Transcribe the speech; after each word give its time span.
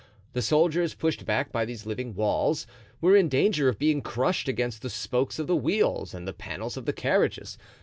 The 0.33 0.41
soldiers, 0.41 0.95
pushed 0.95 1.27
back 1.27 1.51
by 1.51 1.63
these 1.63 1.85
living 1.85 2.15
walls, 2.15 2.65
were 3.01 3.15
in 3.15 3.29
danger 3.29 3.69
of 3.69 3.77
being 3.77 4.01
crushed 4.01 4.47
against 4.47 4.81
the 4.81 4.89
spokes 4.89 5.37
of 5.37 5.45
the 5.45 5.55
wheels 5.55 6.15
and 6.15 6.27
the 6.27 6.33
panels 6.33 6.75
of 6.75 6.87
the 6.87 6.93
carriages. 6.93 7.55